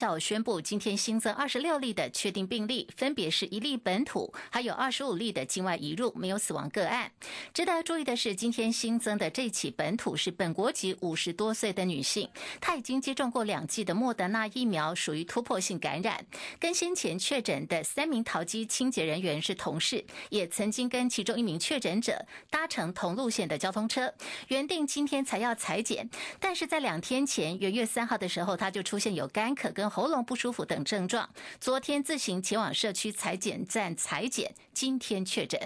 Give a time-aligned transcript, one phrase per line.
[0.00, 7.10] 下午宣布，今天新增二十六例的确定病例，分别是一例本土，还有二十五例的境外移入，没有死亡个案。
[7.52, 12.28] 值得注意的是，今天新增的这起本土是本国籍五十多岁的女性，
[12.60, 16.24] 她已经接种过两剂的莫德纳疫苗，属于突破性感染。
[16.60, 24.14] 跟先前确诊的三名淘机清洁人员是同事，也曾经跟其中一名确诊者搭乘同路线的交通车，
[24.46, 26.08] 原定今天才要裁剪，
[26.38, 31.28] 但是在两天前，元月三号的时候，她就出现有干咳跟喉咙不舒服等症状，
[31.60, 35.58] 昨天自行前往社区裁剪站裁剪，今天确诊。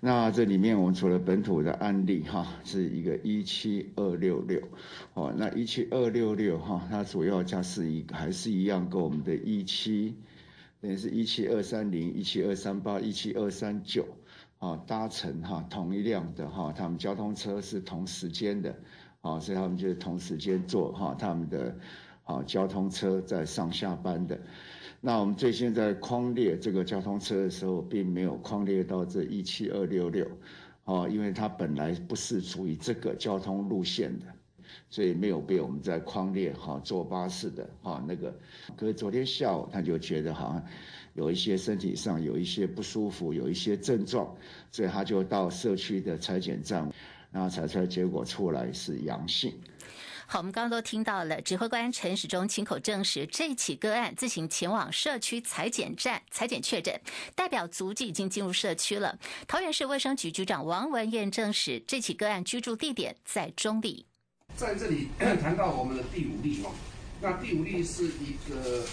[0.00, 4.60] 那这里面我们除了本土的案例哈，是一个一七二六六，
[5.14, 10.16] 哦，那一七二六六哈，它主要加是一还是一样跟我们的一七，
[10.80, 14.04] 等于是一七二三零、一七二三八、一七二三九，
[14.58, 18.74] 啊，搭乘哈同一辆的哈，他们交通车是同时间的，
[19.20, 21.76] 啊，所以他们就是同时间坐哈他们的。
[22.32, 24.38] 啊，交通车在上下班的，
[25.00, 30.26] 那我们最新在框列这个交通车的时候，并没有框列到这一七二六六，
[30.84, 34.26] 哦，因为它本来不是属于这个交通路线的，
[34.88, 38.34] 所以没有被我们在框列哈坐巴士的哈那个。
[38.76, 40.64] 可是昨天下午他就觉得好像
[41.14, 44.34] 有一些身体上有一些不舒服，有一些症状，
[44.70, 46.90] 所以他就到社区的裁剪站，
[47.30, 49.52] 然后采出来结果出来是阳性。
[50.26, 56.98] 好，我们刚刚都听到了，指挥官陈时中亲口证实，这起个案自行前往社区裁剪站裁剪确诊，
[57.34, 59.18] 代表足迹已经进入社区了。
[59.46, 64.06] 桃园市卫生局局长王文燕证实，这起个案居住地点在中立。
[64.56, 65.08] 在这里
[65.42, 66.72] 谈到我们的第五例哦，
[67.20, 68.84] 那第五例是一个，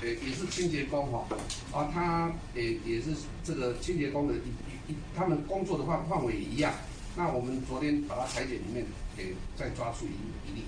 [0.00, 1.26] 呃，也是清洁工哈，
[1.72, 3.10] 啊，他也也是
[3.44, 6.72] 这个清洁工的一一，他们工作的范范围也一样。
[7.16, 8.84] 那我们昨天把它裁剪里面
[9.16, 10.64] 给再抓出一一例，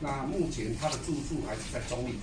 [0.00, 2.14] 那目前他的住宿还是在中立。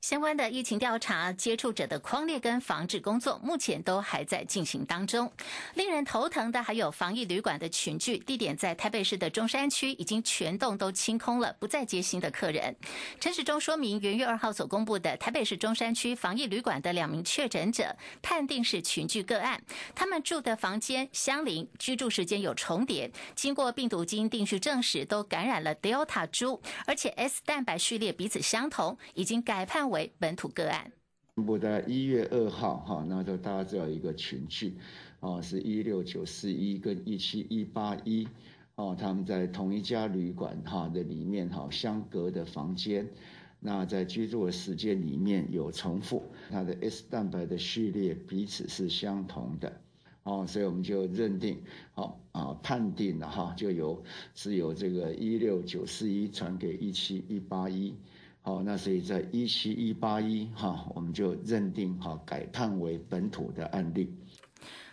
[0.00, 5.30] 相关的疫情调查、接触者的框列跟防治工作，目前都还在进行当中。
[5.74, 12.76] 令人头疼的还有防疫旅馆的群聚地点，在台北市的中山区已经全栋都清空了，不再接新的客人。
[13.18, 19.60] 陈时中说明，元月二号所公布的台北市中山区防疫旅馆的两名确诊者，判定是群聚个案，
[19.96, 29.87] 他们住的房间相邻，居住时间有重叠，经过病毒基因定序证实，都感染了 Delta 株，而且 S 蛋白序列彼此相同，已经改判。
[29.90, 30.92] 为本土个案，
[31.34, 34.76] 公布在一月二号哈，那时候大家知道一个群聚，
[35.20, 38.26] 哦，是一六九四一跟一七一八一，
[38.74, 43.08] 哦，他们在同一家旅馆哈的里面哈相隔的房间，
[43.60, 49.80] 那在居住的时间里面有重复，它的 S 蛋白的序列彼此是相同的，
[50.24, 51.58] 哦，所以我们就认定，
[51.92, 54.02] 好啊，判定了哈，就由
[54.34, 57.94] 是由这个一六九四一传给一七一八一。
[58.48, 64.10] 好，那所以在一七一八一哈，我们就认定哈改判为本土的案例。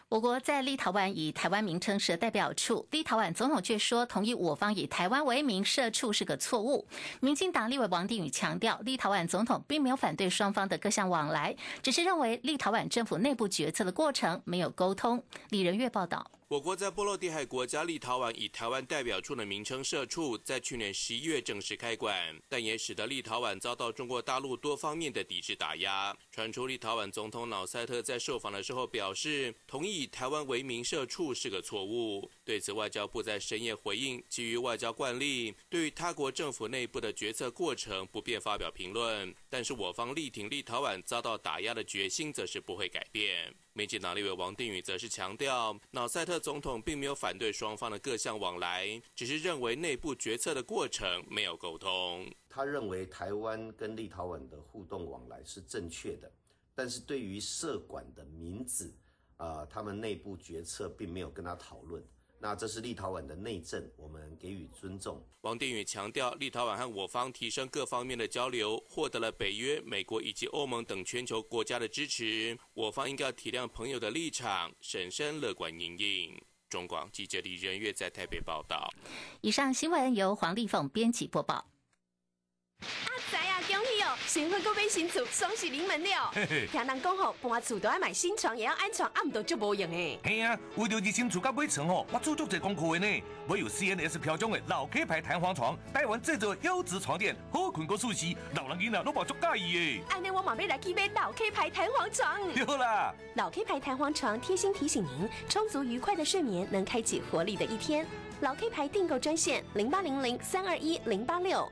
[0.10, 6.86] 我国在立陶宛以台湾名称设代表处，立陶宛总统却说同意我方以台湾为名设处是个错误。
[7.22, 15.24] 民进党立委王定宇强调，立陶宛总统并没有反对双方的各项往来，只是认为立陶宛政府内部决策的过程没有沟通。
[15.50, 16.30] 李仁月报道。
[16.48, 26.16] 我国在波罗的海国家立陶宛以台湾代表处的名称设处，在去年十一月正式开馆，但也使得立陶宛遭到中国大陆多方面的抵制打压。
[26.32, 32.30] 传出立陶宛总统瑙塞特在受访的时候表示，同意以台湾为名设处是个错误。
[32.46, 39.34] 对此，外交部在深夜回应，基于外交惯例，对于他国政府内部的决策过程不便发表评论。
[39.50, 43.52] 但是我方力挺立陶宛遭到打压的决心，则是不会改变。
[43.74, 52.32] 民进党立委王定宇则是强调，瑙塞特总统并没有反对双方的各项往来，只是认为内部决策的过程没有沟通。
[52.48, 56.32] 他认为台湾跟立陶宛的互动往来是正确的，
[56.76, 58.94] 但是对于设馆的名字，
[59.38, 62.02] 啊，他们内部决策并没有跟他讨论。
[62.46, 65.20] 那这是立陶宛的内政，我们给予尊重。
[65.42, 72.56] 王定宇强调，立陶宛和我方提升各方面的交流，获得了北约、美国以及欧盟等全球国家的支持。
[72.76, 76.40] 我方应该体谅朋友的立场，审慎乐观应应。
[76.70, 78.94] 中广记者李仁月在台北报道。
[79.42, 81.66] 以上新闻由黄丽凤编辑播报。
[84.28, 86.30] 新婚搁买新厝，双喜临门了。
[86.70, 90.20] 听人讲吼，搬厝都要买新床，也要安床，暗都就无用诶。
[90.24, 93.24] 嘿啊，为了你新厝甲买床吼，我做足侪功课的呢。
[93.48, 100.04] 我有 CNS 标准的老 K 牌弹簧床，台湾制作优质床垫，好困过舒适，老人囡仔都无足介意诶。
[100.10, 102.54] 安尼我马上来去买老 K 牌弹簧床。
[102.54, 108.06] 对啦，老 K 牌弹簧床贴心提醒您，充足愉快的睡眠能开启活力的一天。
[108.42, 111.72] 老 K 牌订购专线零八零零三二一零八六。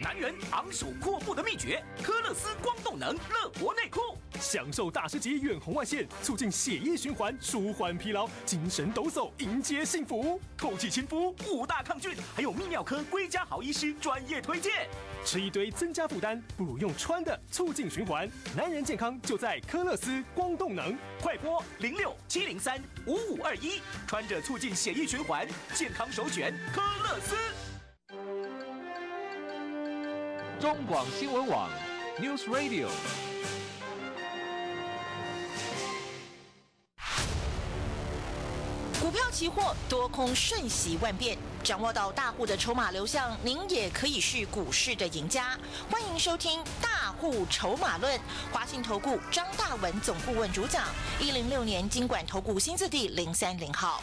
[0.00, 14.88] 男人昂首阔步的秘诀，科勒斯光动能乐活内裤，享受大师级远红外线，促进血液循环，舒缓疲劳，精神抖擞，迎接幸福，透气亲肤，五大抗菌，还有泌尿科归家好医师专业推荐。
[15.24, 18.30] 吃一堆增加负担，不如用穿的，促进循环。
[18.56, 27.34] 男人健康就在科勒斯光动能，快播零六七零三五五二一，穿着促进血液循环，健康首选科勒斯。
[30.60, 31.70] 中广新闻网
[32.18, 32.88] ，News Radio。
[39.00, 45.56] 股票期货多空瞬息万变，掌握到大户的筹码流向，您也可以是股市的赢家。
[45.88, 48.18] 欢迎收听《大户筹码论》，
[48.52, 50.88] 华信投顾张大文总顾问主讲，
[51.20, 54.02] 一零六年经管投顾新字第零三零号。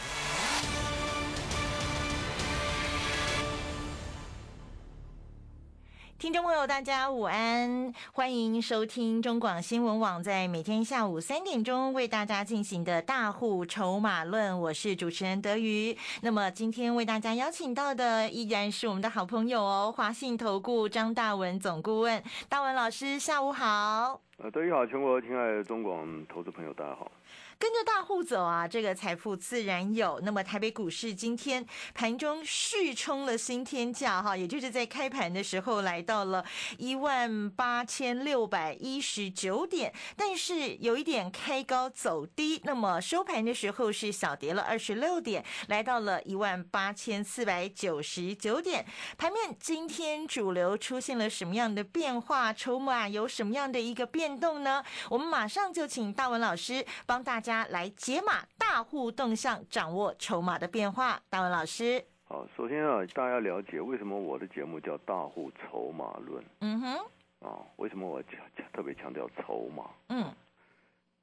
[6.25, 15.95] 听众朋友，大家午安，欢迎收听中广新闻网在每天下午三点钟为大家进行的大户筹码论，我是主持人德瑜。
[16.23, 24.19] 那么今天为大家邀请到的依然是我们的好朋友哦，华信投顾张大文总顾问，大文老师，下午好。
[24.37, 27.11] 呃，德瑜好，全国亲爱的中广投资朋友，大家好。
[27.57, 30.19] 跟着大户走啊，这个财富自然有。
[30.23, 36.43] 那么台北股市今天盘中续冲了新天价哈，也就是在开盘的时候来到了
[36.77, 48.85] 一万八千六百一十九点，但是有一点开高走低，那么收盘的时候是小跌了二十六点，来到了一万八千四百九十九点。
[49.17, 52.51] 盘面今天主流出现了什么样的变化？
[52.51, 54.83] 筹码有什么样的一个变动呢？
[55.09, 57.41] 我们马上就请大文老师帮大。
[57.45, 61.21] 家来解码大户动向，掌握筹码的变化。
[61.29, 66.43] 大文老师，好，首先啊，大家了解为什么我的节目叫大户筹码论？
[66.61, 68.39] 嗯哼，啊，为什么我强
[68.73, 69.91] 特别强调筹码？
[70.09, 70.33] 嗯，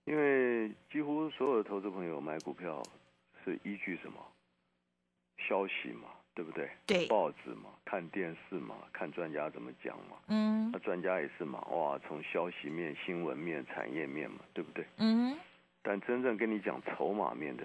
[0.04, 2.80] 因为几乎所有的投资朋友买股票
[3.44, 4.20] 是依据什么？
[5.48, 6.70] 消息嘛，对不对？
[6.86, 10.16] 对，报纸嘛，看电视嘛，看专家怎么讲嘛。
[10.28, 14.86] 嗯，那专家也是嘛，哇，从消息面、新闻面、产业面嘛，对不对？
[14.98, 15.36] 嗯。
[15.82, 17.64] 但真正跟你讲筹码面的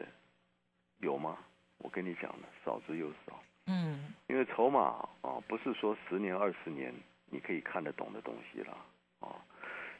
[0.99, 1.37] 有吗？
[1.79, 3.39] 我跟你讲的少之又少。
[3.67, 6.91] 嗯，因为筹码啊，不是说十年二十年
[7.29, 8.77] 你可以看得懂的东西了
[9.19, 9.35] 啊。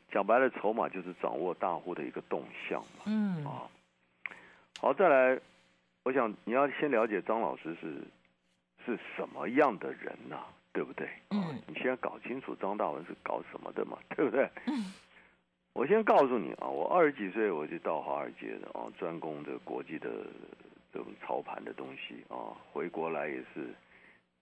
[0.10, 3.04] 讲白了，筹码就是掌握大户的一个动向嘛。
[3.06, 3.46] 嗯。
[3.46, 3.70] 啊，
[4.80, 5.40] 好，再来，
[6.04, 8.02] 我想你要先了解张老师是
[8.86, 11.08] 是什么样的人呐，对不对？
[11.30, 11.62] 嗯。
[11.68, 14.50] 你先搞清楚张大文是搞什么的嘛，对不对？
[14.66, 14.94] 嗯。
[15.78, 20.10] 我先告诉你啊，我二十几岁我就到华尔街的啊，专攻这国际的
[20.92, 23.70] 这种操盘的东西啊，回国来也是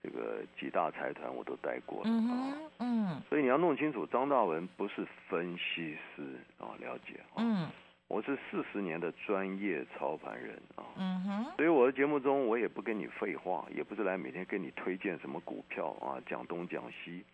[0.01, 6.23] 这个几大财团我都待过了啊，嗯，所以你要弄清楚，张大文不是分析师
[6.57, 7.67] 啊，了解啊，嗯，
[8.07, 17.25] 我是四十年的专业操盘人啊，嗯哼，所以我的节目中我也不跟你废话，也不是来每天跟你推荐什么股票啊，讲东讲西。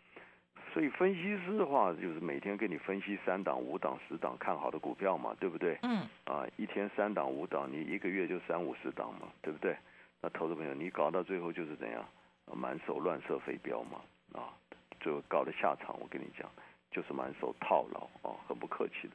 [0.73, 5.77] 所以分析师的话，就是每天给你分析三档、五档、十档看好的股票嘛，对不对？
[5.83, 6.07] 嗯。
[6.25, 9.75] 啊，一天三档、五档，你一个月就三五十档嘛，对不对？
[10.21, 12.05] 那投资朋友，你搞到最后就是怎样？
[12.53, 14.01] 满手乱射飞镖嘛，
[14.33, 14.51] 啊，
[14.99, 16.49] 最后搞的下场，我跟你讲，
[16.91, 19.13] 就是满手套牢啊，很不客气的。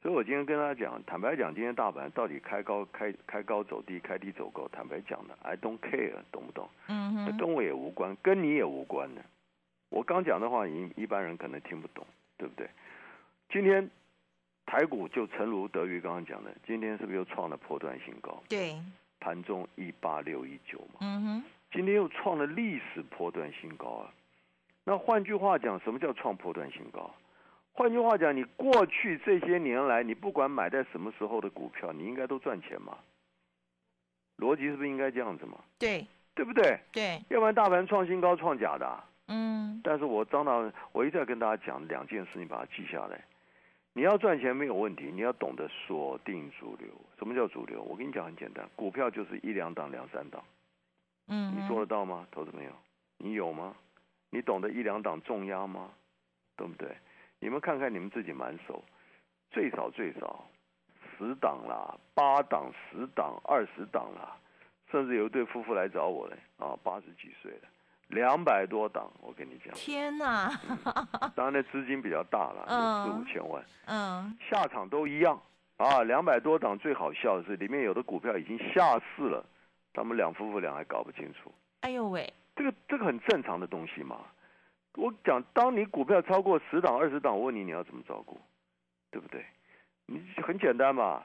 [0.00, 6.68] 所以我今天跟大家讲，坦白讲，今天大盘到底开高、开开高走低、开低走高，坦白讲的，I don't care，懂不懂？
[6.88, 7.36] 嗯哼。
[7.36, 9.22] 跟我也无关，跟你也无关的。
[9.90, 12.68] 我刚讲的话，一一般人可能听不懂，对不对？
[13.50, 13.88] 今天
[14.66, 18.42] 台股就诚如德瑜刚刚讲的，今天是不是又创了破断新高？
[18.48, 18.78] 对，
[19.18, 20.98] 盘中一八六一九嘛。
[21.00, 21.44] 嗯哼。
[21.70, 24.12] 今天又创了历史破断新高啊！
[24.84, 27.14] 那换句话讲，什么叫创破断新高？
[27.72, 32.96] 换句话讲，你过去这些年来，你不管买在什么时候的股票，你应该都赚钱嘛？
[34.38, 35.58] 逻辑是不是应该这样子嘛？
[35.78, 36.78] 对，对不对？
[36.90, 39.04] 对，要不然大盘创新高创假的。
[39.28, 43.22] 嗯，但是我张大，我一再跟大家讲两件事，你把它记下来。
[43.92, 46.88] 你要赚钱没有问题，你要懂得锁定主流。
[47.18, 47.82] 什么叫主流？
[47.82, 50.42] 我跟你讲很简单，股票就是一两档、两三档。
[51.26, 52.26] 嗯，你做得到吗？
[52.30, 52.70] 投资朋友，
[53.16, 53.74] 你有吗？
[54.30, 55.90] 你懂得一两档重压吗？
[56.56, 56.88] 对不对？
[57.40, 58.82] 你们看看你们自己满手，
[59.50, 60.44] 最少最少
[61.16, 64.36] 十档啦，八档、十档、二十档啦，
[64.90, 67.68] 甚至有一对夫妇来找我嘞，啊，八十几岁了。
[68.08, 69.72] 两百多档，我跟你讲。
[69.74, 70.50] 天哪！
[71.34, 73.62] 当然，那资金比较大了，有四五千万。
[73.86, 74.36] 嗯。
[74.48, 75.40] 下场都一样
[75.76, 76.02] 啊！
[76.02, 79.44] 两百多档，最好笑的是，里面有的股票已经下市了，
[79.92, 81.52] 他们两夫妇俩还搞不清楚。
[81.80, 82.32] 哎呦喂！
[82.56, 84.18] 这个这个很正常的东西嘛。
[84.94, 88.40] 我讲，当你股票超过十档、二十档，我问你，你要怎么照顾？
[89.10, 89.44] 对不对？
[90.06, 91.22] 你很简单嘛，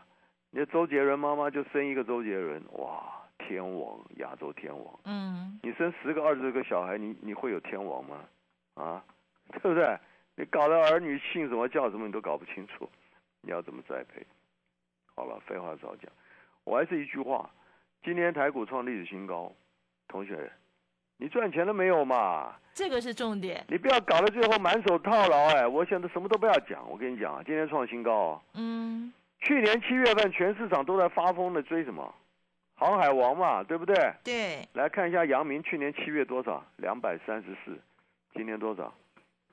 [0.52, 3.23] 你的周杰伦妈妈就生一个周杰伦，哇，
[3.54, 5.00] 天王，亚洲天王。
[5.06, 8.18] 嗯，你生十个、二十个小孩，你你会有天王吗？
[8.74, 9.04] 啊，
[9.54, 9.98] 对不对？
[10.36, 12.90] 你搞得儿女姓什么叫什么，你都搞不清楚，
[13.42, 14.26] 你要怎么栽培？
[15.16, 16.12] 好了，废话少讲，
[16.64, 17.48] 我还是一句话，
[18.04, 19.54] 今天台股创历史新高，
[20.08, 20.52] 同学，
[21.18, 22.56] 你赚钱了没有嘛？
[22.74, 23.64] 这个是重点。
[23.70, 25.68] 你不要搞到最后满手套牢哎！
[25.68, 28.42] 我现在什么都不要讲，我跟你讲，今天创新高哦。
[28.56, 29.14] 嗯。
[29.42, 32.16] 去年七月份全市场都在发疯的追什么？
[32.76, 34.14] 航海王嘛，对不对？
[34.24, 34.68] 对。
[34.74, 36.64] 来看一下阳明去年七月多少？
[36.78, 37.80] 两百三十四。
[38.34, 38.94] 今年多少？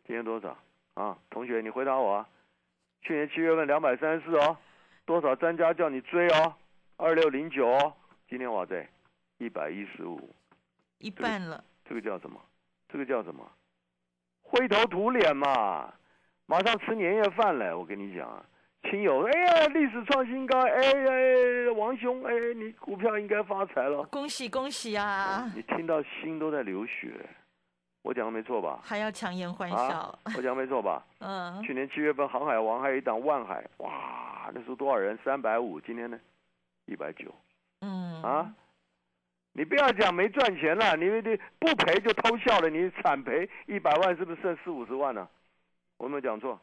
[0.07, 0.57] 今年多少？
[0.95, 2.29] 啊，同学，你回答我啊！
[3.03, 4.57] 去年七月份两百三十四哦，
[5.05, 6.55] 多少专家叫你追哦？
[6.97, 7.95] 二六零九哦，
[8.29, 8.87] 今天我在
[9.39, 10.35] 一百一十五，
[10.99, 11.63] 一半了。
[11.89, 12.41] 这个叫什么？
[12.89, 13.51] 这个叫什么？
[14.43, 15.95] 灰头土脸嘛！
[16.47, 18.45] 马上吃年夜饭了，我跟你讲啊，
[18.89, 25.51] 亲友，哎呀，历史创新高，哎呀，王兄，哎，你股票应该发财了，恭喜恭喜啊！
[25.55, 27.13] 你听到心都在流血，
[28.03, 28.81] 我讲的没错吧？
[28.83, 31.05] 还要强颜欢笑，我讲没错吧？
[31.19, 31.63] 嗯。
[31.63, 35.17] 去年七月份航海王还有一档万海，哇，那时候多少人？
[35.25, 36.19] 三百五，今天呢？
[36.87, 37.33] 一百九。
[37.81, 38.23] 嗯。
[38.23, 38.53] 啊。
[39.53, 45.29] 你不要讲没赚钱了，你你不赔就偷笑了，你惨赔一百万是不是剩四五十万呢？
[45.99, 46.59] 我有没有讲错？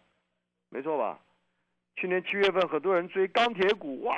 [0.69, 1.19] 没错吧？
[1.97, 4.15] 去年七月份很多人追钢铁股，哇，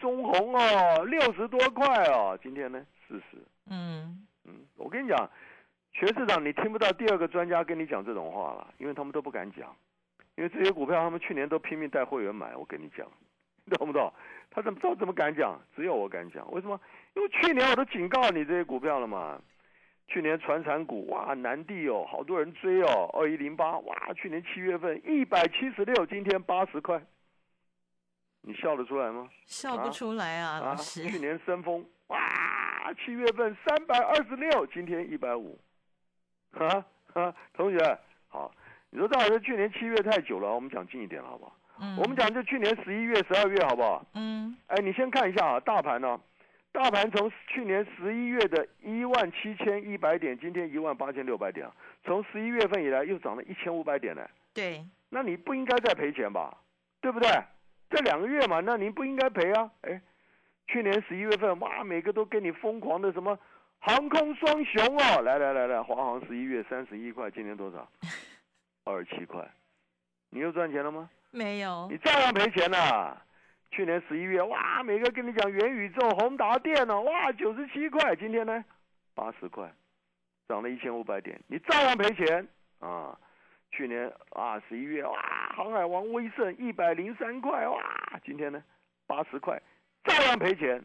[0.00, 3.36] 中红哦，六十多块哦，今天呢四十。
[3.68, 5.28] 嗯嗯，我跟你讲，
[5.92, 9.74] 全市场你听不到第二个专家跟你讲这种话了，因为他们都不敢讲，
[10.36, 13.04] 因为这些股票他们去年都拼命带会员买，我跟你讲，
[13.64, 14.12] 你 懂不懂？
[14.52, 15.60] 他怎么知道怎么敢讲？
[15.74, 16.80] 只有我敢讲，为什么？
[17.16, 19.40] 因为去年我都警告你这些股票了嘛。
[20.08, 27.02] 去年传产股哇，南地哦，好多人追哦，二一零八哇，去年七月份一百七十六，今天八十块，
[28.48, 29.28] 你笑得出来吗？
[29.44, 31.04] 笑不出来啊，老师。
[31.04, 32.18] 去年升风哇，
[33.04, 35.58] 七月份三百二十六，今天一百五，
[36.52, 37.98] 哈哈，同学
[38.28, 38.54] 好，
[38.90, 41.56] 你说赵老师去年七月太久了，我们讲近一点好不好？
[41.98, 44.06] 我们讲就去年十一月、十二月，好不好？
[44.14, 44.56] 嗯。
[44.68, 46.20] 哎，你先看一下啊，大盘呢？
[46.70, 51.68] 大盘从去年十一月的一万七千一百点，今天一万八千六百点，
[52.04, 54.22] 从十一月份以来又涨了一千五百点呢。
[54.54, 54.86] 对。
[55.08, 56.56] 那你不应该再赔钱吧？
[57.00, 57.28] 对不对？
[57.88, 59.70] 这两个月嘛，那您不应该赔啊。
[59.82, 60.00] 哎，
[60.66, 63.38] 去年十一月份，哇，每个都跟你疯狂的什么
[63.78, 65.22] 航空双雄哦！
[65.22, 67.88] 来来来来，华航十一月三十一块，今天多少？
[68.84, 69.48] 二十七块。
[70.30, 71.08] 你又赚钱了吗？
[71.30, 73.16] 没有，你照样赔钱呐！
[73.70, 78.64] 去年十一月，哇，每个跟你讲元宇宙、宏达电哦，哇，九十七块，今天呢，
[79.14, 79.70] 八十块，
[80.48, 82.46] 涨了一千五百点，你照样赔钱
[82.80, 83.18] 啊！
[83.76, 85.12] 去年啊，十一月，哇，
[85.54, 87.78] 航海王威盛一百零三块，哇，
[88.24, 88.62] 今天呢，
[89.06, 89.60] 八十块，
[90.04, 90.82] 照样赔钱。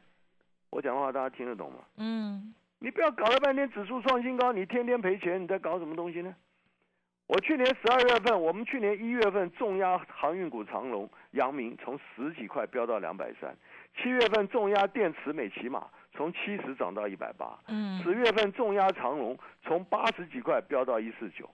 [0.70, 1.80] 我讲的话大家听得懂吗？
[1.96, 2.54] 嗯。
[2.80, 6.36] 你不要搞了半天指数创新高，你天天赔钱，你在搞什么东西呢？
[7.28, 13.56] 我去年十二月份，我们去年一月份重压航运股长龙、阳明从十几块飙到两百三，
[13.96, 21.48] 七月份重压电池美骑马从七十涨到一百八，嗯，十月份重压长龙从八十几块飙到一四九，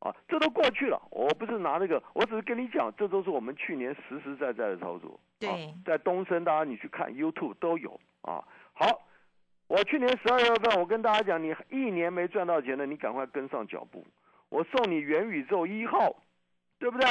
[0.00, 1.00] 啊，这都过去了。
[1.10, 5.20] 我不是拿那个，我只是跟你讲，这都是我们去年实实在在的操作。
[5.38, 8.42] 对，在东升，大家你去看 YouTube 都有啊。
[8.72, 9.06] 好，
[9.68, 14.06] 我去年十二月份，我跟大家讲，你一年没赚到钱的，你赶快跟上脚步。
[14.48, 16.16] 我送你元宇宙一号，
[16.78, 17.06] 对不对？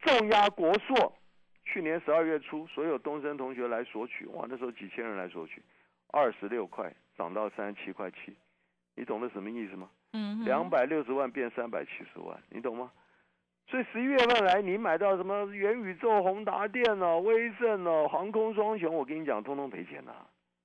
[0.00, 1.12] 重压国硕，
[1.64, 5.62] 去年十二月初，所有东升同学来索取，哇，那时候几千人来索取，
[6.08, 8.34] 二十六块涨到三十七块七，
[8.96, 9.90] 你懂得什么意思吗？
[10.12, 12.90] 嗯，两百六十万变三百七十万，你懂吗？
[13.66, 20.12] 所以十一月份来，你买到什么元宇宙、宏达电哦、威盛哦、航空双雄，我跟你讲，通通赔钱呐，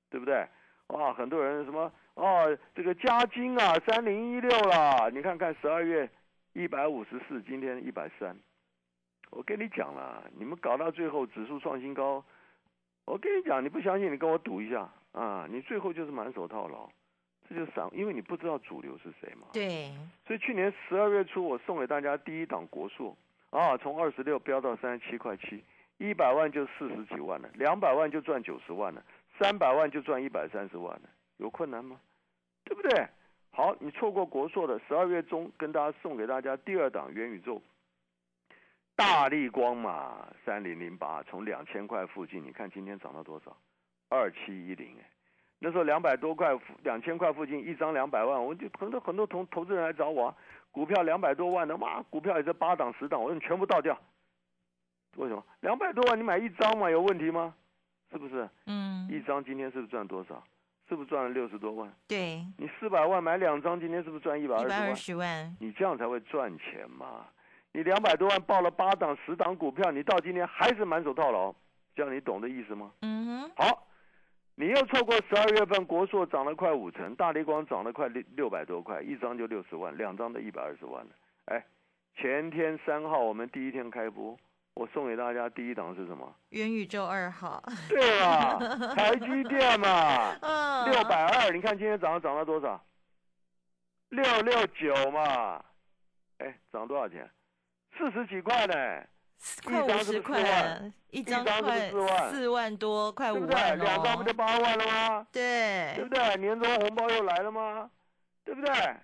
[0.09, 0.47] 对不对？
[0.87, 6.09] 哇，很多人什么哦，这个嘉金啊，三零一六啦，你看看十二月
[6.53, 8.35] 一百五十四，今天一百三。
[9.31, 12.23] 我跟你讲了，你们搞到最后指数创新高，
[13.05, 16.89] 我跟你讲，你不相信你跟我赌一下啊，你最后就是满手套牢，
[17.47, 19.47] 这就是散，因为你不知道主流是谁嘛。
[19.53, 19.91] 对。
[20.25, 23.15] 所以去年十二月初，我送给大家第一档国硕
[23.49, 25.63] 啊，从二十六飙到三十七块七，
[25.97, 29.03] 一百万就四十几万了，两百万就赚九十万了。
[29.37, 31.99] 三百万就赚一百三十万了，有困难吗？
[32.63, 33.05] 对不对？
[33.51, 37.61] 好，你错过国硕的十二月中，跟大家送给大家第二档元宇宙，
[38.95, 43.55] 大力光嘛，三零零八，从两千块附近，你看今天涨到多少？
[44.07, 45.09] 二七一零哎，
[45.59, 50.35] 那时候两百多块，两千块附近一张两百万，我就很多很多投投资人来找我，啊
[50.71, 53.97] 股票两百多万的，哇，股票也是八档十档，我说你全部倒掉。
[55.15, 55.41] 为什么？
[55.61, 57.55] 两百多万你买一张嘛，有问题吗？
[58.11, 58.49] 是不是？
[58.65, 59.07] 嗯。
[59.09, 60.43] 一张今天是不是赚多少？
[60.89, 61.89] 是不是赚了六十多万？
[62.05, 62.45] 对。
[62.57, 64.77] 你四百万买两张，今天是不是赚一百二十万？
[64.77, 65.57] 一百二十万。
[65.61, 67.25] 你这样才会赚钱嘛？
[67.71, 71.55] 你两百多万报了八档十档股票，你到今天还是满手套牢，
[71.95, 72.91] 这样你懂的意思吗？
[73.01, 73.51] 嗯哼。
[73.55, 73.87] 好。
[74.57, 81.11] 你又错过十二月份国硕涨了快五成，大力光涨了快六六百多块，一张就六十万，两张的一百二十万了。
[81.45, 81.65] 哎，
[82.15, 84.37] 前天三号我们第一天开播，
[84.73, 86.33] 我送给大家第一档是什么？
[86.51, 87.61] 元宇宙二号。
[87.89, 88.57] 对啊，
[88.95, 90.33] 台积电嘛，
[90.85, 92.81] 六百二，你看今天早上涨了多少？
[94.07, 95.61] 六六九嘛，
[96.37, 97.29] 哎，涨多少钱？
[97.97, 98.73] 四十几块呢。
[99.63, 101.89] 快五十块，一张快
[102.31, 105.27] 四万多，快五万两张不就八万了吗？
[105.31, 106.35] 对，对不对？
[106.37, 107.89] 年终红包又来了吗？
[108.43, 108.71] 对不对？
[108.71, 108.99] 啊，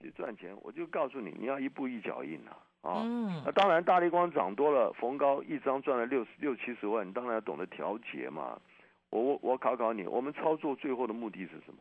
[0.00, 2.56] 去赚钱，我就告诉你，你要一步一脚印啊！
[2.82, 3.02] 啊，
[3.44, 8.60] 那当然，大力光涨多了，逢高一张赚了六六七十万，你当然要懂得调节嘛。
[9.10, 11.78] 我我我考考你，我们操作最后的目的是什么？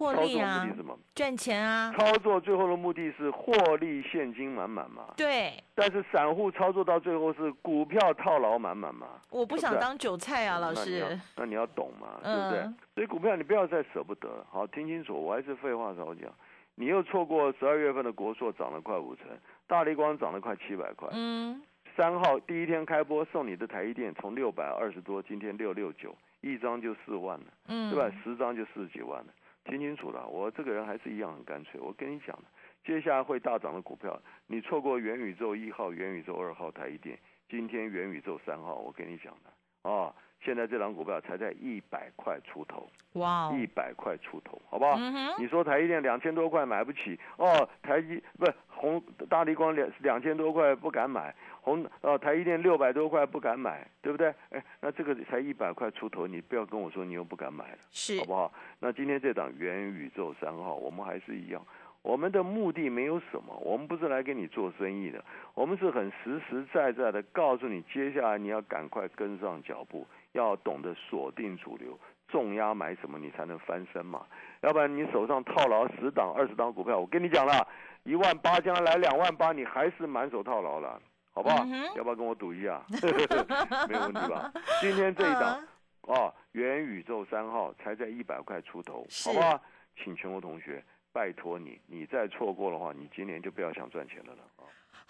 [0.00, 0.64] 获利啊！
[0.64, 0.98] 目的什么？
[1.14, 1.92] 赚钱啊！
[1.92, 5.12] 操作最后的目的是获利，现金满满嘛。
[5.14, 5.52] 对。
[5.74, 9.08] 但是散户操作到最后是股票套牢满满嘛。
[9.28, 11.20] 我不想当韭菜啊，老师。
[11.36, 12.62] 那你要懂嘛，对不对？
[12.94, 14.42] 所以股票你不要再舍不得。
[14.50, 16.32] 好，听清楚，我还是废话少讲。
[16.76, 19.26] 你又错过十二月份的国硕涨了快五成，
[19.66, 21.10] 大力光涨了快七百块。
[21.12, 21.60] 嗯。
[21.94, 27.46] 三号第一天开播送你的台积电从六百二十多，今天六六九，一张就四万了。
[27.66, 27.92] 嗯。
[27.92, 28.10] 对吧？
[28.24, 29.26] 十张就四十几万了。
[29.64, 31.80] 听清楚了，我这个人还是一样很干脆。
[31.80, 32.36] 我跟你讲，
[32.84, 44.96] 接下来会大涨的股票，你错过元宇宙一号、元宇宙二号、台一点，今天元宇宙三号，我跟你讲的啊，现在这档股票才在一百块出头，哇，一百块出头，好不好？
[45.38, 51.34] 你说台积电两千多块买不起哦，台积不是红大力光两两千多块不敢买。
[51.62, 54.34] 红呃台积电六百多块不敢买，对不对？
[54.48, 58.50] 哎，那这个才一百块出头，你不要跟我说你又不敢买了，是好不好？
[58.78, 61.62] 那今天这档元宇宙三号，我们还是一样，
[62.00, 65.22] 我们的目的没有什么，我们不是来跟你做生意的，
[65.52, 74.26] 我们是很实实在在的告诉你，接下来你要赶快跟上脚步，要懂得锁定主流，重压买什么你才能翻身嘛，
[74.62, 77.66] 要不然你手上套牢十档二十档股票，我跟你讲了，
[78.04, 81.00] 一万八将来来两万八，你还是满手套牢了。
[81.32, 81.64] 好不好？
[81.94, 82.82] 要不要跟我赌一下？
[83.88, 84.52] 没有问题吧？
[84.82, 85.64] 今天这一档
[86.02, 89.58] 哦，元宇宙三号才在一百块出头，好不好？
[89.96, 94.32] 请全国同学拜托你，你再错过的话，你今年就不要想赚钱了！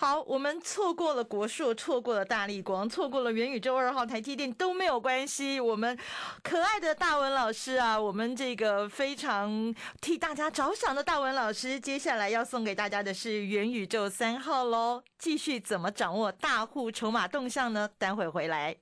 [0.00, 5.60] 好，我们错过了国硕，错过了大力光，错过了元宇宙二号台积电都没有关系。
[5.60, 5.94] 我们
[6.42, 15.02] 可爱的大文老师啊，我们这个非常替大家着想的大文老师，接下来要送给大家的是元宇宙三号喽。
[15.18, 17.86] 继续怎么掌握大户筹码动向呢？
[17.98, 18.74] 待会回来。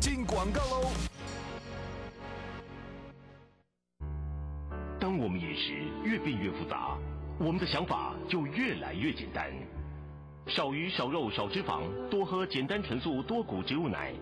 [0.00, 0.92] 进广告喽。
[5.00, 5.72] 当我们饮食
[6.04, 6.96] 越变越复杂。
[7.42, 9.50] 我们的想法就越来越简单，
[10.46, 14.12] 少鱼少肉少脂肪，多喝简单纯素多谷植物奶；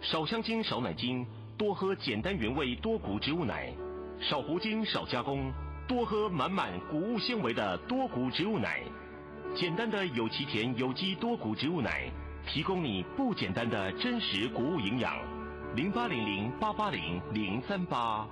[0.00, 1.26] 少香精少奶精，
[1.58, 3.74] 多喝简单原味多谷植物奶；
[4.20, 5.52] 少糊精少加工，
[5.88, 8.82] 多喝满满谷物纤维的多谷植物奶。
[9.52, 12.08] 简单的有其田有机多谷植物奶，
[12.46, 15.16] 提供你不简单的真实谷物营养。
[15.74, 18.28] 零八零零八八零零三八。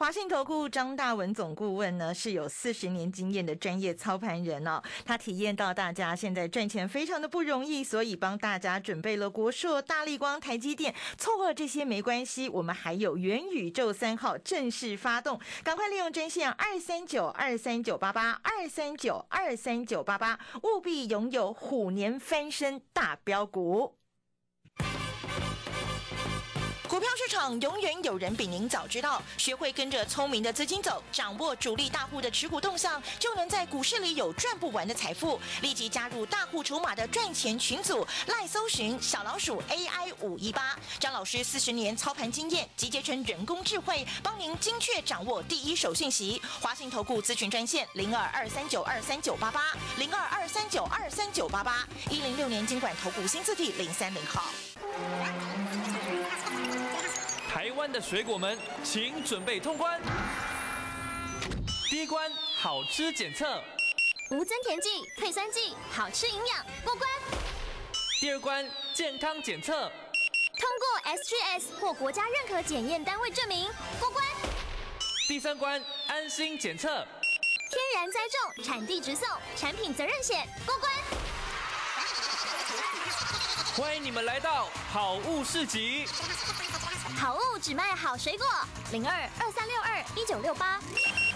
[0.00, 4.82] 华信投顾张大文总顾问呢，是有四十年经验的专业操盘人哦。
[5.04, 10.94] 他体验到大家现在赚钱非常的不容易，所以帮大家准备了国硕、大力光、台积电。
[11.18, 23.99] 错过了这些没关系，我们还有元宇宙三号正式发动，赶快利用专线二三九二三九八八二三九二三九八八，务必拥有虎年翻身大标股。
[26.90, 35.40] 股票市场永远有人比您早知道，学会跟着聪明的资金走，掌握主力大户的持股动向，就能在股市里有赚不完的财富。
[35.62, 46.42] 立即加入大户筹码的赚钱群组，赖搜寻小老鼠 AI 五一八，张老师四十年操盘经验集结成人工智慧，帮您精确掌握第一手信息。
[46.60, 49.62] 华信投顾咨询专线零二二三九二三九八八
[49.96, 54.46] 零二二三九二三九八八一零六年经管投顾新字第零三零号。
[57.80, 59.98] 台湾的水果们，请准备通关。
[61.88, 63.64] 第一关，好吃检测，
[64.28, 67.08] 无增甜剂、退酸剂，好吃营养，过关。
[68.20, 69.90] 第二关，健康检测，
[70.58, 73.66] 通过 SGS 或国家认可检验单位证明，
[73.98, 74.22] 过关。
[75.26, 76.86] 第三关，安心检测，
[77.70, 80.92] 天然栽种，产地直送，产品责任险，过关。
[83.74, 86.04] 欢迎你们来到好物市集，
[87.16, 88.46] 好物只卖好水果，
[88.92, 90.80] 零二二三六二一九六八。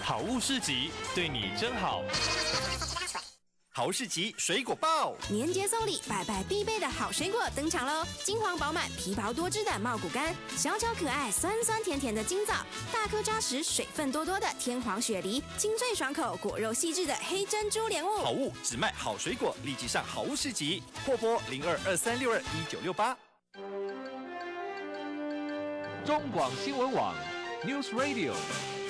[0.03, 2.01] 好物市集对你真好。
[3.71, 8.07] 好市集水果报，年节送礼，拜拜必备的好水果登场喽！
[8.23, 12.53] 金黄饱满、皮薄多汁的茂谷柑，小巧可爱、酸酸甜甜的金枣，
[12.93, 18.23] 大颗扎实、水分多多的天皇雪梨，清脆爽口、果肉细致的黑珍珠莲雾。
[18.23, 23.15] 好物只卖好水果，立即上好物市集，货拨零二二三六二一九六八。
[26.05, 27.15] 中广新闻网
[27.63, 28.84] ，News Radio。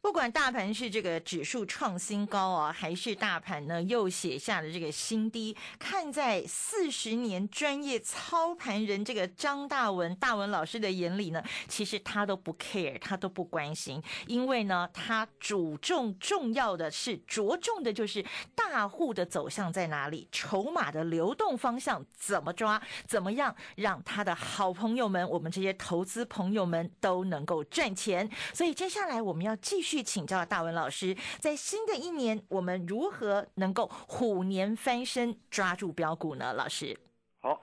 [0.00, 28.30] 不管大盘是这个指数创新高啊，还是大盘呢又写下了这个新低，看在四十年专业操盘人这个张大文大文老师的眼里呢，其实他都不 care，他都不关心，因为呢，他主重重要的是着重的就是大户的走向在哪里，筹码的流动方向怎么抓，怎么样让他的好朋友们，我们这些投资朋友们都能够赚钱。
[28.54, 29.87] 所以接下来我们要继续。
[30.02, 36.52] 请教大文老师，在新的一年，我们如何能够虎年翻身，抓住标股呢？
[36.52, 36.98] 老师，
[37.40, 37.60] 好，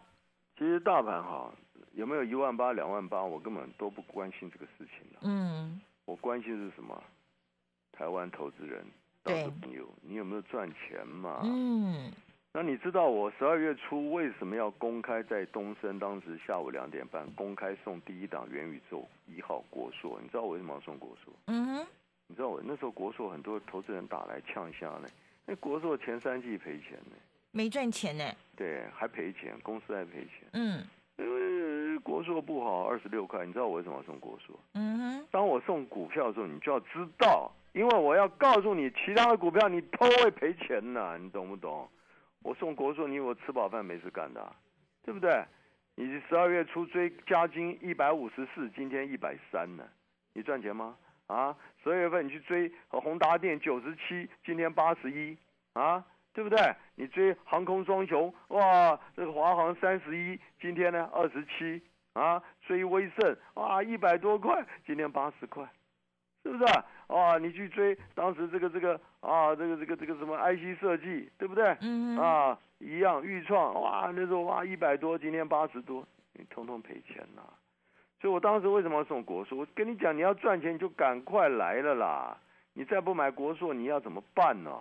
[0.57, 1.53] 其实大盘哈
[1.93, 5.19] 有没有一万八、两万八，我根本都不关心这个事情的。
[5.21, 7.01] 嗯，我关心是什么？
[7.91, 8.85] 台湾投资人、
[9.23, 11.39] 投资朋友，你有没有赚钱嘛？
[11.43, 12.11] 嗯。
[12.51, 15.99] 那你知道我十二月初为什么要公开在东升？
[15.99, 21.33] 当时下午两点半公开送第一档元宇宙一号国硕，你知道我为什么要送国硕？
[21.47, 21.87] 嗯哼。
[22.27, 25.07] 你知道我那时候国硕很多投资人打来呛下呢，
[25.45, 27.15] 那国硕前三季赔钱呢，
[27.51, 28.23] 没赚钱呢。
[28.55, 30.47] 对，还赔钱，公司还赔钱。
[30.53, 30.83] 嗯，
[31.17, 33.45] 因为国硕不好，二十六块。
[33.45, 34.59] 你知道我为什么要送国硕？
[34.73, 35.27] 嗯哼。
[35.29, 41.87] 当我送股票的时候，你就要知道，因为我要告诉你，其他的股票你都会赔钱呐，你懂不懂？
[42.41, 44.55] 我送国硕，你以为我吃饱饭没事干的，
[45.03, 45.43] 对不对？
[45.95, 49.83] 你十二月初追加金一百五十四，今天一百三呢，
[50.33, 50.97] 你赚钱吗？
[51.27, 55.37] 啊，十二月份你去追宏达电九十七，今天八十一，
[55.73, 56.57] 啊，对不对？
[56.95, 61.81] 你追航空双雄，哇，这个华航三十一，今天呢二十七，
[62.13, 65.67] 啊，追威盛，哇，一百多块，今天八十块，
[66.43, 66.63] 是不是？
[67.07, 71.75] 啊，你去追当时这个这个啊，这个这个这个什么 IC 设计，对不对？
[71.81, 72.17] 嗯。
[72.17, 77.41] 啊，一样，豫创，哇，那时候哇一百多，今天八十多，你通通赔钱呐。
[78.21, 79.57] 所以我当时为什么要送国硕？
[79.57, 82.37] 我跟你讲，你要赚钱你就赶快来了啦！
[82.73, 84.71] 你再不买国硕，你要怎么办呢？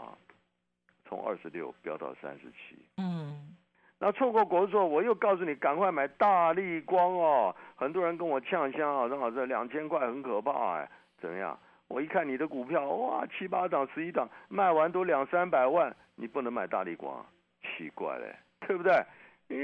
[1.04, 2.78] 从二十六飙到三十七。
[2.96, 3.56] 嗯。
[3.98, 7.54] 那错过国硕，我又告诉你，赶快买大力光哦！
[7.76, 11.58] 很多人跟我呛香啊，正好这两千块很可怕哎，怎么样？
[11.88, 17.24] 我一看你的股票，哇，七八档、十一档卖完都两三百万，你不能买大力光，
[17.62, 18.34] 奇怪嘞，
[18.66, 19.04] 对不对？
[19.46, 19.56] 你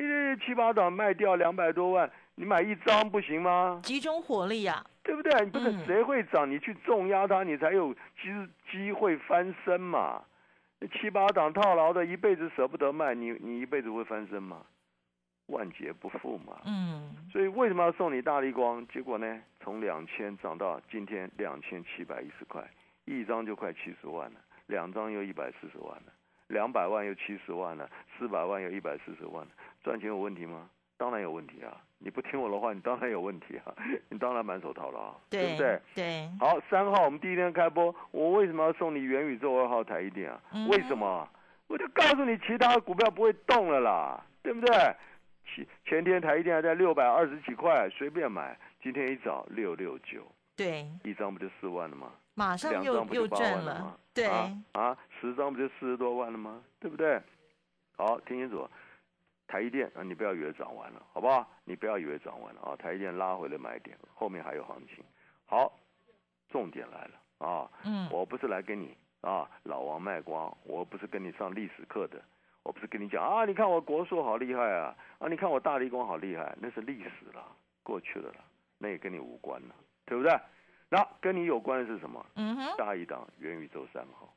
[0.45, 2.11] 七八档卖掉两百多万。
[2.41, 3.79] 你买一张不行吗？
[3.85, 5.45] 集中火力呀，对不对？
[5.45, 8.31] 你不是谁会涨，你去重压它，你才有机
[8.71, 10.23] 机会翻身嘛。
[10.99, 14.63] 七八档套牢的，一辈子舍不得卖，你你一辈子会翻身吗？
[15.49, 16.57] 万劫不复嘛。
[16.65, 17.15] 嗯。
[17.31, 18.87] 所以为什么要送你大力光？
[18.87, 22.67] 结果呢，从两千涨到今天两千七百一十块，
[23.05, 26.13] 一张就快七十万了，两张又一百四十万了，
[26.47, 27.87] 两百万又七十万了，
[28.19, 29.51] 四百万又一百四十万了，
[29.85, 30.71] 赚钱有问题吗？
[31.01, 31.81] 当然有问题啊！
[31.99, 33.73] 你不听我的话，你当然有问题啊！
[34.11, 35.81] 你当然满手套了啊，对不对？
[35.95, 36.31] 对。
[36.39, 40.43] 好，三号我们第一天开播，我为什么要送你元宇宙二号台一点啊？
[40.69, 41.27] 为什么？
[41.69, 44.77] 我就告诉你，其他的股票不会动了啦，对不对？
[45.47, 48.55] 前前天台一电还在六百二十几块，随便买。
[48.83, 50.21] 今天一早六六九，
[50.55, 52.13] 对，一张不就四万了吗？
[52.35, 54.27] 马上又又赚了，对
[54.73, 56.61] 啊，十张不就四十多万了吗？
[56.79, 57.19] 对不对？
[57.97, 58.69] 好，听清楚。
[59.51, 61.45] 台积电啊，你不要以为涨完了，好不好？
[61.65, 62.77] 你不要以为涨完了啊！
[62.77, 65.05] 台积电拉回了买点，后面还有行情。
[65.45, 65.77] 好，
[66.49, 67.69] 重点来了啊！
[67.85, 72.23] 嗯，我不是来跟你啊老王卖瓜，我不是跟你上历史课的，
[72.63, 77.45] 我不是跟你讲啊，你看我国硕好厉害啊，啊，你看我大力光好厉害，那是历史了，
[77.83, 78.45] 过去了了，
[78.79, 79.75] 那也跟你无关了，
[80.07, 80.33] 对不对？
[80.89, 82.25] 那跟你有关的是什么？
[82.37, 84.33] 嗯哼，下一档元宇宙三号，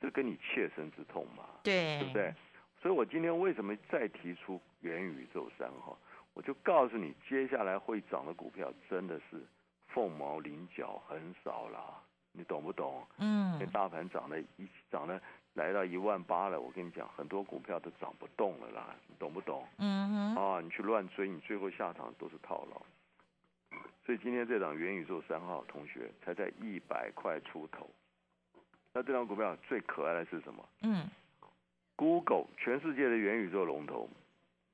[0.00, 2.34] 这跟你切身之痛嘛，对，对不对？
[2.82, 5.96] 所以我今天为什么再提出元宇宙三号？
[6.34, 9.40] 我就告诉你，接下来会涨的股票真的是
[9.86, 13.06] 凤毛麟角，很少啦，你懂不懂？
[13.18, 13.64] 嗯。
[13.70, 15.20] 大盘涨了一涨了，
[15.54, 19.64] 来到一万八了，我跟你讲，很多股票都涨不动了啦，你懂不懂？
[19.78, 20.36] 嗯哼。
[20.36, 22.82] 啊，你去乱追，你最后下场都是套牢。
[24.04, 27.88] 所以今天这档元宇宙三号同学才在一百块出头。
[28.92, 30.68] 那这档股票最可爱的是什么？
[30.82, 31.08] 嗯
[32.02, 34.08] ，Google 全世界的元宇宙龙头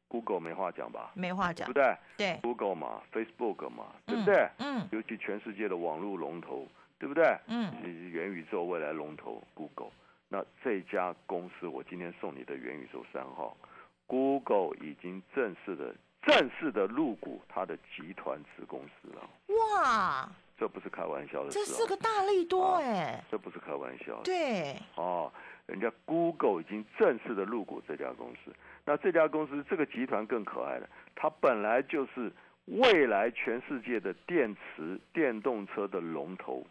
[0.09, 1.13] ，Google 没话讲吧？
[1.15, 1.97] 没话讲，对不对？
[2.17, 4.49] 对，Google 嘛，Facebook 嘛，对不对？
[4.61, 6.67] 嗯，尤其全世界的网络龙头，
[6.99, 7.37] 对不对？
[7.49, 7.71] 嗯，
[8.11, 9.91] 元宇宙未来龙头 Google，
[10.31, 13.55] 那这家公司我今天送你的元宇宙三号
[14.07, 19.29] ，Google 已经正式的正式的入股它的集团子公司了。
[19.77, 20.27] 哇，
[20.59, 24.23] 这不是开玩笑的事、这是个大利多哎、这不是开玩笑的。
[24.25, 25.31] 对，哦，
[25.69, 28.53] 人家 Google 已经正式的入股这家公司。
[28.85, 32.33] 那这家公司这个集团更可爱了，它本来就是
[32.65, 36.67] 未来全世界的电池电动车的龙头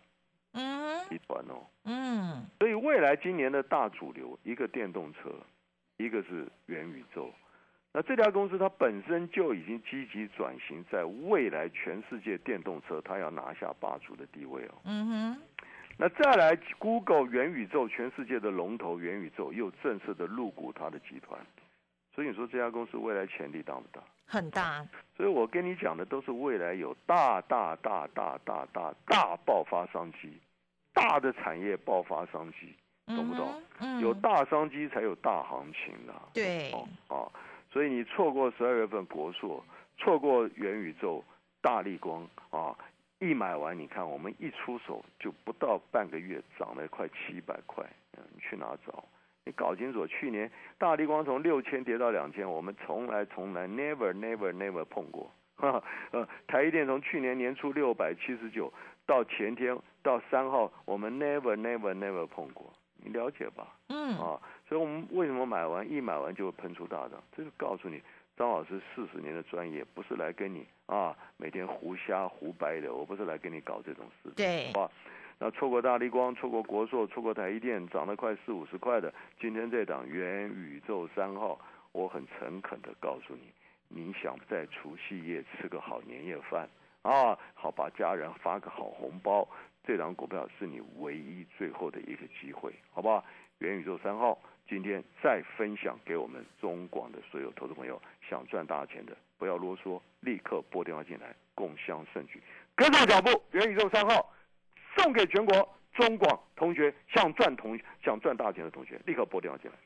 [0.54, 1.64] 嗯集团哦。
[1.86, 5.32] 嗯，所以未来今年的大主流，一个电动车，
[5.98, 7.32] 一个是元宇宙。
[7.94, 14.82] 那这家公司它本身就已经积极转型，在未来全世界电动车，它要拿下霸主的地位哦。
[14.84, 15.42] 嗯哼，
[16.00, 21.40] 那再来，Google 元宇宙全世界的龙头元宇宙又正式的入股它的集团，
[22.14, 24.02] 所以你说这家公司未来潜力大不大？
[24.28, 30.38] 很大，所以我跟你讲的都是未来有大大大大大大大爆发商机，
[30.94, 32.76] 大的产业爆发商机，
[33.08, 33.64] 懂不懂？
[33.80, 37.32] 嗯，有大商机才有大行情的、对，哦啊，
[37.72, 39.64] 所以你错过十二月份国硕，
[39.98, 41.24] 错过元宇宙、
[41.62, 42.78] 大力光啊，
[43.20, 47.84] 一买完，你看我们一出手就不到半个月涨了快七百块，
[48.18, 49.04] 嗯，你去哪找？
[49.44, 55.32] 你搞清楚，去年大力光从六千跌到两千，我们从来从来 never never never 碰过。
[55.56, 58.72] 哈， 呃，台积电从去年年初六百七十九
[59.06, 63.74] 到前天到三号，我们 never never never 碰过，你了解吧？
[63.90, 67.24] 嗯啊，所以我们为什么买完一买完就会喷出大涨？
[67.36, 68.00] 这就告诉你，
[68.38, 74.30] 张老师四十年的专业不是来跟你啊每天胡瞎胡掰的，我不是来跟你搞这种事。
[74.36, 74.92] 对，好吧？
[75.40, 81.60] 那错过大力光，错过国硕，错过台积电，涨了快四五十块的，今天这档元宇宙三号，
[81.92, 83.52] 我很诚恳的告诉你，
[83.88, 86.70] 你想在除夕夜吃个好年夜饭
[87.02, 89.48] 啊，好把家人发个好红包，
[89.84, 93.24] 这档股票是你唯一最后的一个机会，好不好？
[93.60, 102.42] 元宇宙三号今天再分享给我们中广的所有投资朋友，想赚大钱的不要啰嗦，立刻拨电话进来，共襄盛举，
[102.76, 104.34] 跟上脚步，元宇宙三号。
[104.96, 109.78] 送给全国中广同学，想赚同想赚大钱的同学，立刻拨电话进来。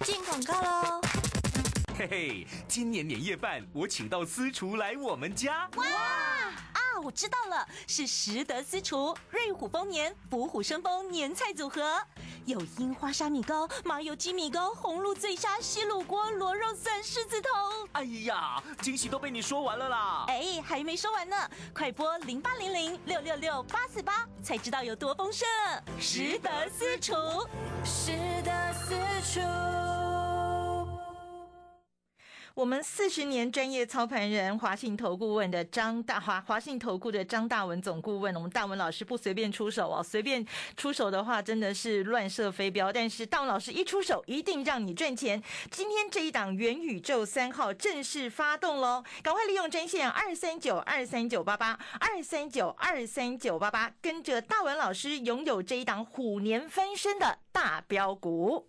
[0.00, 1.00] 进广告喽！
[1.98, 5.68] 嘿嘿，今年年夜饭我请到私厨来我们家。
[5.76, 6.29] 哇啊！
[7.00, 11.98] 我知道了，是食得私厨瑞虎丰年伏虎生风年菜组合，
[12.44, 17.48] 有樱花沙米糕、麻油鸡米糕、红露醉虾、西卤锅、螺肉蒜、狮子头。
[17.92, 20.24] 哎呀，惊喜都被你说完了啦！
[20.28, 21.36] 哎，还没说完呢，
[21.74, 25.48] 快拨零八零零六六六八四八，才知道有多丰盛。
[25.98, 27.14] 食得私厨，
[27.84, 28.12] 食
[28.44, 28.94] 得私
[29.32, 30.19] 厨。
[32.60, 40.46] 我们四十年专业操盘人华信投顾问的张大华，华信投顾的张大文总顾问，我们大文老师不随便出手哦，随便
[40.76, 42.92] 出手的话真的是乱射飞镖。
[42.92, 45.42] 但是大文老师一出手，一定让你赚钱。
[45.70, 58.68] 今天这一档元宇宙三号正式发动喽，赶快利用专线二三九二三九八八二三九二三九八八，跟着大文老师拥有这一档虎年翻身的大标股。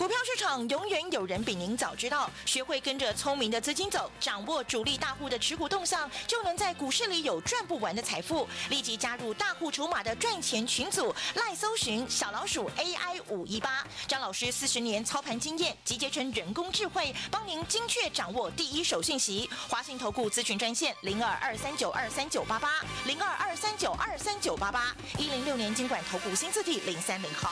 [0.00, 8.48] 股票市场永远有人比您早知道，学会跟着聪明的资金走，掌握主力大户的持股动向，就能在股市里有赚不完的财富。
[8.70, 19.50] 立即加入大户筹码的赚钱群组，赖搜寻小老鼠 AI 五一八，张老师四十年操盘经验集结成人工智慧，帮您精确掌握第一手信息。
[19.68, 27.50] 华信投顾咨询专线零二二三九二三九八八零二二三九二三九八八一零六年经管投顾新字第零三零号。